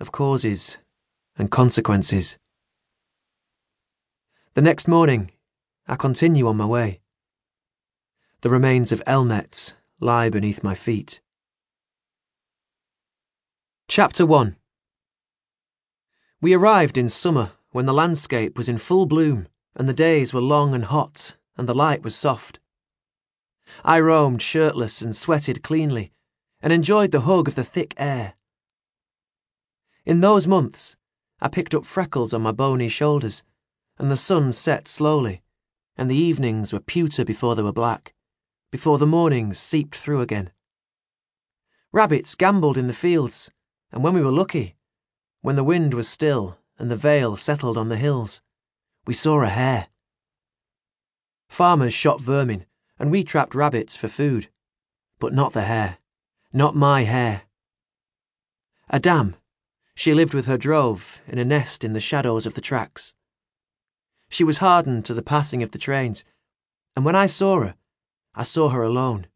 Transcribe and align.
of 0.00 0.12
causes 0.12 0.78
and 1.36 1.50
consequences. 1.50 2.38
The 4.54 4.62
next 4.62 4.86
morning, 4.86 5.30
I 5.86 5.96
continue 5.96 6.46
on 6.46 6.56
my 6.56 6.66
way. 6.66 7.00
The 8.40 8.50
remains 8.50 8.92
of 8.92 9.02
Elmet 9.06 9.76
lie 10.00 10.28
beneath 10.28 10.62
my 10.62 10.74
feet. 10.74 11.20
Chapter 13.88 14.24
1 14.26 14.56
We 16.40 16.54
arrived 16.54 16.96
in 16.96 17.08
summer 17.08 17.52
when 17.70 17.86
the 17.86 17.92
landscape 17.92 18.56
was 18.56 18.68
in 18.68 18.78
full 18.78 19.06
bloom 19.06 19.48
and 19.74 19.88
the 19.88 19.92
days 19.92 20.32
were 20.32 20.40
long 20.40 20.74
and 20.74 20.84
hot 20.84 21.36
and 21.56 21.68
the 21.68 21.74
light 21.74 22.02
was 22.02 22.14
soft. 22.14 22.60
I 23.84 24.00
roamed 24.00 24.42
shirtless 24.42 25.02
and 25.02 25.16
sweated 25.16 25.62
cleanly 25.62 26.12
and 26.60 26.72
enjoyed 26.72 27.12
the 27.12 27.22
hug 27.22 27.48
of 27.48 27.54
the 27.54 27.64
thick 27.64 27.94
air. 27.96 28.34
In 30.06 30.20
those 30.20 30.46
months, 30.46 30.96
I 31.40 31.48
picked 31.48 31.74
up 31.74 31.86
freckles 31.86 32.34
on 32.34 32.42
my 32.42 32.52
bony 32.52 32.88
shoulders, 32.88 33.42
and 33.98 34.10
the 34.10 34.16
sun 34.16 34.52
set 34.52 34.86
slowly, 34.86 35.42
and 35.96 36.10
the 36.10 36.16
evenings 36.16 36.72
were 36.72 36.80
pewter 36.80 37.24
before 37.24 37.54
they 37.54 37.62
were 37.62 37.72
black, 37.72 38.12
before 38.70 38.98
the 38.98 39.06
mornings 39.06 39.58
seeped 39.58 39.94
through 39.94 40.20
again. 40.20 40.50
Rabbits 41.90 42.34
gambolled 42.34 42.76
in 42.76 42.86
the 42.86 42.92
fields, 42.92 43.50
and 43.92 44.02
when 44.02 44.14
we 44.14 44.22
were 44.22 44.32
lucky, 44.32 44.76
when 45.40 45.56
the 45.56 45.64
wind 45.64 45.94
was 45.94 46.08
still 46.08 46.58
and 46.78 46.90
the 46.90 46.96
veil 46.96 47.36
settled 47.36 47.78
on 47.78 47.88
the 47.88 47.96
hills, 47.96 48.42
we 49.06 49.14
saw 49.14 49.42
a 49.42 49.48
hare. 49.48 49.88
Farmers 51.48 51.94
shot 51.94 52.20
vermin, 52.20 52.66
and 52.98 53.10
we 53.10 53.22
trapped 53.24 53.54
rabbits 53.54 53.96
for 53.96 54.08
food, 54.08 54.48
but 55.18 55.32
not 55.32 55.52
the 55.52 55.62
hare. 55.62 55.98
Not 56.52 56.76
my 56.76 57.04
hare. 57.04 57.42
A 58.90 58.98
dam. 58.98 59.36
She 59.94 60.14
lived 60.14 60.34
with 60.34 60.46
her 60.46 60.58
drove 60.58 61.20
in 61.26 61.38
a 61.38 61.44
nest 61.44 61.84
in 61.84 61.92
the 61.92 62.00
shadows 62.00 62.46
of 62.46 62.54
the 62.54 62.60
tracks. 62.60 63.14
She 64.28 64.44
was 64.44 64.58
hardened 64.58 65.04
to 65.04 65.14
the 65.14 65.22
passing 65.22 65.62
of 65.62 65.70
the 65.70 65.78
trains, 65.78 66.24
and 66.96 67.04
when 67.04 67.14
I 67.14 67.26
saw 67.26 67.60
her, 67.60 67.74
I 68.34 68.42
saw 68.42 68.70
her 68.70 68.82
alone, 68.82 69.28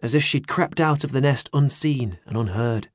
as 0.00 0.14
if 0.14 0.22
she'd 0.22 0.48
crept 0.48 0.80
out 0.80 1.04
of 1.04 1.12
the 1.12 1.20
nest 1.20 1.50
unseen 1.52 2.18
and 2.26 2.36
unheard. 2.36 2.88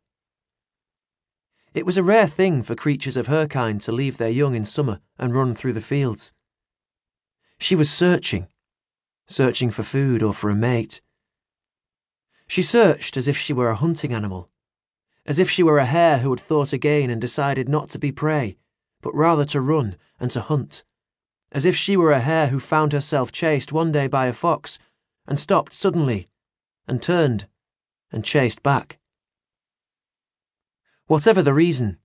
It 1.74 1.86
was 1.86 1.98
a 1.98 2.04
rare 2.04 2.28
thing 2.28 2.64
for 2.64 2.76
creatures 2.76 3.18
of 3.18 3.28
her 3.28 3.48
kind 3.48 3.82
to 3.82 3.92
leave 3.92 4.18
their 4.18 4.30
young 4.30 4.56
in 4.56 4.64
summer 4.64 5.02
and 5.20 5.36
run 5.36 5.54
through 5.54 5.74
the 5.74 5.82
fields. 5.82 6.32
She 7.60 7.76
was 7.76 7.92
searching, 7.92 8.48
searching 9.28 9.72
for 9.72 9.84
food 9.84 10.24
or 10.24 10.34
for 10.34 10.50
a 10.50 10.56
mate, 10.56 11.02
she 12.48 12.62
searched 12.62 13.18
as 13.18 13.28
if 13.28 13.38
she 13.38 13.54
were 13.54 13.70
a 13.70 13.76
hunting 13.76 14.14
animal, 14.14 14.50
as 15.26 15.40
if 15.40 15.50
she 15.50 15.64
were 15.64 15.80
a 15.80 15.86
hare 15.86 16.20
who 16.20 16.30
had 16.30 16.40
thought 16.40 16.74
again 16.74 17.10
and 17.10 17.20
decided 17.20 17.68
not 17.68 17.90
to 17.90 18.00
be 18.00 18.12
prey, 18.12 18.58
but 19.02 19.16
rather 19.16 19.46
to 19.46 19.62
run 19.62 19.96
and 20.20 20.30
to 20.32 20.42
hunt, 20.42 20.84
as 21.52 21.66
if 21.66 21.76
she 21.76 21.98
were 21.98 22.12
a 22.12 22.20
hare 22.20 22.48
who 22.48 22.60
found 22.60 22.94
herself 22.94 23.32
chased 23.32 23.72
one 23.72 23.92
day 23.92 24.08
by 24.08 24.28
a 24.28 24.34
fox 24.34 24.78
and 25.28 25.40
stopped 25.40 25.74
suddenly 25.74 26.28
and 26.88 27.02
turned 27.02 27.48
and 28.12 28.24
chased 28.24 28.62
back. 28.62 29.00
Whatever 31.08 31.42
the 31.42 31.54
reason, 31.54 31.98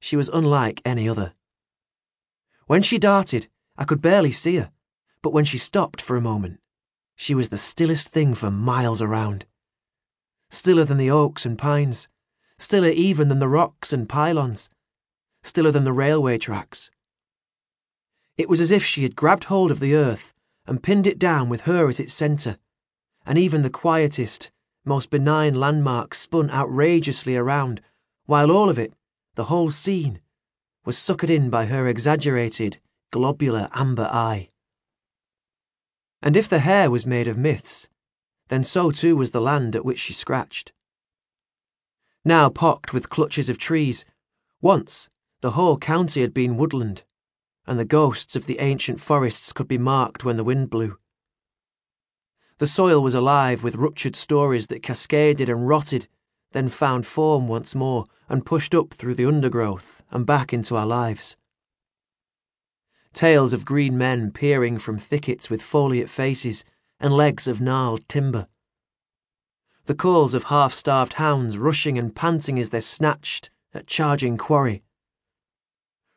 she 0.00 0.16
was 0.16 0.28
unlike 0.28 0.80
any 0.84 1.08
other. 1.08 1.34
When 2.66 2.82
she 2.82 2.98
darted, 2.98 3.48
I 3.76 3.84
could 3.84 4.00
barely 4.00 4.32
see 4.32 4.56
her, 4.56 4.72
but 5.22 5.32
when 5.32 5.44
she 5.44 5.58
stopped 5.58 6.00
for 6.00 6.16
a 6.16 6.20
moment, 6.20 6.60
she 7.16 7.34
was 7.34 7.48
the 7.50 7.58
stillest 7.58 8.08
thing 8.08 8.34
for 8.34 8.50
miles 8.50 9.02
around 9.02 9.46
stiller 10.52 10.84
than 10.84 10.98
the 10.98 11.10
oaks 11.10 11.46
and 11.46 11.56
pines, 11.56 12.08
stiller 12.58 12.90
even 12.90 13.28
than 13.28 13.38
the 13.38 13.48
rocks 13.48 13.92
and 13.92 14.08
pylons, 14.08 14.68
stiller 15.42 15.70
than 15.70 15.84
the 15.84 15.92
railway 15.92 16.38
tracks. 16.38 16.90
It 18.36 18.48
was 18.48 18.60
as 18.60 18.70
if 18.70 18.84
she 18.84 19.02
had 19.02 19.16
grabbed 19.16 19.44
hold 19.44 19.70
of 19.70 19.80
the 19.80 19.94
earth 19.94 20.32
and 20.66 20.82
pinned 20.82 21.06
it 21.06 21.18
down 21.18 21.48
with 21.48 21.62
her 21.62 21.88
at 21.88 22.00
its 22.00 22.12
centre, 22.12 22.58
and 23.26 23.38
even 23.38 23.62
the 23.62 23.70
quietest, 23.70 24.50
most 24.84 25.10
benign 25.10 25.54
landmarks 25.54 26.18
spun 26.18 26.50
outrageously 26.50 27.36
around, 27.36 27.80
while 28.26 28.50
all 28.50 28.68
of 28.68 28.78
it, 28.78 28.94
the 29.34 29.44
whole 29.44 29.70
scene, 29.70 30.20
was 30.84 30.96
suckered 30.96 31.30
in 31.30 31.50
by 31.50 31.66
her 31.66 31.86
exaggerated, 31.86 32.78
globular 33.10 33.68
amber 33.72 34.08
eye. 34.12 34.50
And 36.22 36.36
if 36.36 36.48
the 36.48 36.60
hare 36.60 36.90
was 36.90 37.06
made 37.06 37.28
of 37.28 37.36
myths, 37.36 37.88
then 38.48 38.64
so 38.64 38.90
too 38.90 39.16
was 39.16 39.30
the 39.30 39.40
land 39.40 39.74
at 39.76 39.84
which 39.84 39.98
she 39.98 40.12
scratched. 40.12 40.72
Now 42.24 42.48
pocked 42.48 42.92
with 42.92 43.10
clutches 43.10 43.48
of 43.48 43.58
trees, 43.58 44.04
once 44.60 45.10
the 45.40 45.52
whole 45.52 45.76
county 45.76 46.20
had 46.20 46.32
been 46.32 46.56
woodland, 46.56 47.02
and 47.66 47.78
the 47.78 47.84
ghosts 47.84 48.36
of 48.36 48.46
the 48.46 48.60
ancient 48.60 49.00
forests 49.00 49.52
could 49.52 49.66
be 49.66 49.78
marked 49.78 50.24
when 50.24 50.36
the 50.36 50.44
wind 50.44 50.70
blew. 50.70 50.98
The 52.58 52.66
soil 52.68 53.02
was 53.02 53.14
alive 53.14 53.64
with 53.64 53.74
ruptured 53.74 54.14
stories 54.14 54.68
that 54.68 54.84
cascaded 54.84 55.48
and 55.48 55.66
rotted, 55.66 56.06
then 56.52 56.68
found 56.68 57.06
form 57.06 57.48
once 57.48 57.74
more 57.74 58.06
and 58.28 58.46
pushed 58.46 58.72
up 58.72 58.94
through 58.94 59.14
the 59.14 59.26
undergrowth 59.26 60.02
and 60.12 60.24
back 60.24 60.52
into 60.52 60.76
our 60.76 60.86
lives. 60.86 61.36
Tales 63.12 63.52
of 63.52 63.64
green 63.64 63.98
men 63.98 64.30
peering 64.30 64.78
from 64.78 64.96
thickets 64.96 65.50
with 65.50 65.60
foliate 65.60 66.08
faces 66.08 66.64
and 67.00 67.12
legs 67.12 67.48
of 67.48 67.60
gnarled 67.60 68.08
timber. 68.08 68.46
The 69.86 69.94
calls 69.96 70.32
of 70.34 70.44
half 70.44 70.72
starved 70.72 71.14
hounds 71.14 71.58
rushing 71.58 71.98
and 71.98 72.14
panting 72.14 72.58
as 72.58 72.70
they 72.70 72.80
snatched 72.80 73.50
at 73.74 73.88
charging 73.88 74.38
quarry. 74.38 74.84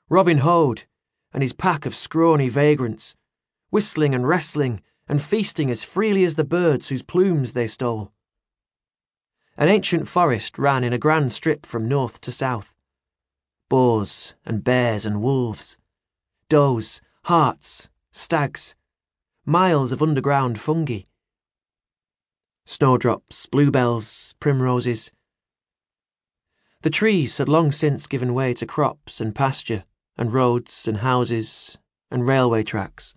Robin 0.07 0.39
Hood 0.39 0.83
and 1.33 1.41
his 1.41 1.53
pack 1.53 1.85
of 1.87 1.95
scrawny 1.95 2.47
vagrants, 2.47 3.15
whistling 3.71 4.13
and 4.13 4.27
wrestling 4.27 4.81
and 5.07 5.21
feasting 5.21 5.71
as 5.71 5.83
freely 5.83 6.23
as 6.23 6.35
the 6.35 6.43
birds 6.43 6.89
whose 6.89 7.01
plumes 7.01 7.53
they 7.53 7.67
stole. 7.67 8.11
An 9.57 9.67
ancient 9.67 10.07
forest 10.07 10.59
ran 10.59 10.83
in 10.83 10.93
a 10.93 10.99
grand 10.99 11.31
strip 11.31 11.65
from 11.65 11.87
north 11.87 12.21
to 12.21 12.31
south. 12.31 12.75
Boars 13.67 14.35
and 14.45 14.63
bears 14.63 15.05
and 15.05 15.21
wolves, 15.21 15.77
does, 16.49 17.01
harts, 17.23 17.89
stags, 18.11 18.75
miles 19.43 19.91
of 19.91 20.03
underground 20.03 20.59
fungi. 20.59 21.01
Snowdrops, 22.65 23.45
bluebells, 23.45 24.33
primroses. 24.39 25.11
The 26.81 26.89
trees 26.89 27.37
had 27.37 27.47
long 27.47 27.71
since 27.71 28.07
given 28.07 28.33
way 28.33 28.53
to 28.55 28.65
crops 28.65 29.21
and 29.21 29.35
pasture, 29.35 29.85
and 30.17 30.33
roads 30.33 30.87
and 30.87 30.97
houses, 30.97 31.77
and 32.09 32.27
railway 32.27 32.63
tracks. 32.63 33.13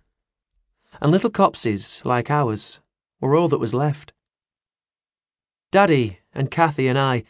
And 1.01 1.11
little 1.11 1.29
copses, 1.29 2.03
like 2.05 2.29
ours, 2.29 2.79
were 3.19 3.35
all 3.35 3.47
that 3.49 3.59
was 3.59 3.73
left. 3.73 4.13
Daddy 5.71 6.19
and 6.33 6.51
Cathy 6.51 6.87
and 6.87 6.97
I 6.97 7.23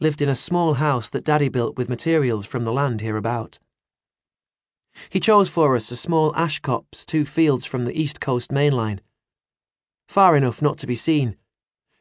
lived 0.00 0.20
in 0.20 0.28
a 0.28 0.34
small 0.34 0.74
house 0.74 1.08
that 1.10 1.24
Daddy 1.24 1.48
built 1.48 1.76
with 1.76 1.88
materials 1.88 2.44
from 2.46 2.64
the 2.64 2.72
land 2.72 3.00
hereabout. 3.00 3.58
He 5.08 5.20
chose 5.20 5.48
for 5.48 5.76
us 5.76 5.90
a 5.90 5.96
small 5.96 6.34
ash 6.36 6.60
copse 6.60 7.04
two 7.04 7.24
fields 7.24 7.64
from 7.64 7.84
the 7.84 7.98
East 7.98 8.20
Coast 8.20 8.50
main 8.50 8.72
line. 8.72 9.00
Far 10.08 10.36
enough 10.36 10.62
not 10.62 10.78
to 10.78 10.86
be 10.86 10.94
seen, 10.94 11.36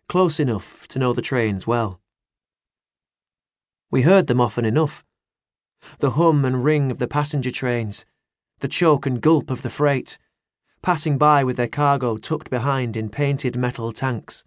close 0.08 0.40
enough 0.40 0.88
to 0.90 1.00
know 1.00 1.14
the 1.14 1.22
trains 1.22 1.66
well. 1.66 2.00
We 3.92 4.04
heard 4.04 4.28
them 4.28 4.42
often 4.42 4.66
enough. 4.66 5.04
The 6.00 6.12
hum 6.12 6.46
and 6.46 6.64
ring 6.64 6.92
of 6.92 7.00
the 7.00 7.08
passenger 7.08 7.52
trains, 7.52 8.06
the 8.60 8.68
choke 8.68 9.06
and 9.06 9.22
gulp 9.22 9.50
of 9.50 9.62
the 9.62 9.70
freight, 9.70 10.18
passing 10.82 11.18
by 11.18 11.44
with 11.44 11.58
their 11.58 11.68
cargo 11.68 12.18
tucked 12.18 12.50
behind 12.50 12.96
in 12.98 13.10
painted 13.10 13.56
metal 13.56 13.92
tanks. 13.92 14.44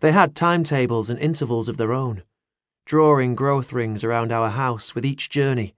They 0.00 0.12
had 0.12 0.34
timetables 0.34 1.10
and 1.10 1.18
intervals 1.18 1.68
of 1.68 1.76
their 1.76 1.92
own, 1.92 2.22
drawing 2.84 3.34
growth 3.34 3.72
rings 3.72 4.04
around 4.04 4.32
our 4.32 4.50
house 4.50 4.94
with 4.94 5.04
each 5.04 5.30
journey 5.30 5.74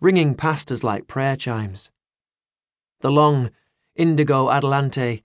ringing 0.00 0.34
past 0.34 0.70
us 0.70 0.82
like 0.82 1.06
prayer 1.06 1.36
chimes. 1.36 1.90
The 3.00 3.10
long, 3.10 3.50
indigo 3.94 4.50
Adelante 4.50 5.22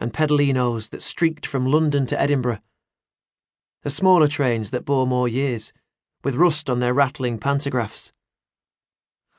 and 0.00 0.12
Pendolinos 0.12 0.88
that 0.88 1.02
streaked 1.02 1.46
from 1.46 1.66
London 1.66 2.06
to 2.06 2.20
Edinburgh. 2.20 2.58
The 3.82 3.90
smaller 3.90 4.26
trains 4.26 4.70
that 4.70 4.84
bore 4.84 5.06
more 5.06 5.28
years, 5.28 5.72
with 6.24 6.34
rust 6.34 6.68
on 6.68 6.80
their 6.80 6.94
rattling 6.94 7.38
pantographs. 7.38 8.12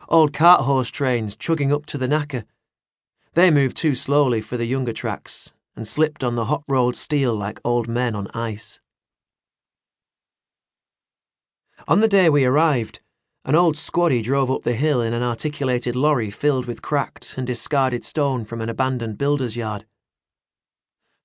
Old 0.07 0.33
cart 0.33 0.61
horse 0.61 0.89
trains 0.89 1.35
chugging 1.35 1.73
up 1.73 1.85
to 1.87 1.97
the 1.97 2.07
knacker. 2.07 2.45
They 3.33 3.51
moved 3.51 3.77
too 3.77 3.95
slowly 3.95 4.41
for 4.41 4.57
the 4.57 4.65
younger 4.65 4.93
tracks 4.93 5.53
and 5.75 5.87
slipped 5.87 6.23
on 6.23 6.35
the 6.35 6.45
hot 6.45 6.63
rolled 6.67 6.95
steel 6.95 7.33
like 7.33 7.61
old 7.63 7.87
men 7.87 8.15
on 8.15 8.27
ice. 8.33 8.81
On 11.87 12.01
the 12.01 12.07
day 12.07 12.29
we 12.29 12.45
arrived, 12.45 12.99
an 13.43 13.55
old 13.55 13.75
squaddy 13.75 14.21
drove 14.21 14.51
up 14.51 14.63
the 14.63 14.73
hill 14.73 15.01
in 15.01 15.13
an 15.13 15.23
articulated 15.23 15.95
lorry 15.95 16.29
filled 16.29 16.65
with 16.65 16.81
cracked 16.81 17.37
and 17.37 17.47
discarded 17.47 18.05
stone 18.05 18.45
from 18.45 18.61
an 18.61 18.69
abandoned 18.69 19.17
builder's 19.17 19.57
yard. 19.57 19.85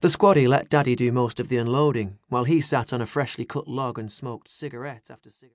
The 0.00 0.08
squaddy 0.08 0.46
let 0.46 0.69
Daddy 0.69 0.94
do 0.94 1.10
most 1.10 1.40
of 1.40 1.48
the 1.48 1.56
unloading 1.56 2.19
while 2.28 2.44
he 2.44 2.60
sat 2.60 2.93
on 2.93 3.00
a 3.00 3.06
freshly 3.06 3.46
cut 3.46 3.66
log 3.66 3.98
and 3.98 4.12
smoked 4.12 4.50
cigarette 4.50 5.10
after 5.10 5.31
cigarette. 5.31 5.44